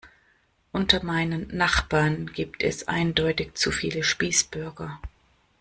Unter 0.71 1.03
meinen 1.03 1.55
Nachbarn 1.55 2.25
gibt 2.33 2.63
es 2.63 2.87
eindeutig 2.87 3.53
zu 3.53 3.69
viele 3.71 4.01
Spießbürger. 4.03 4.99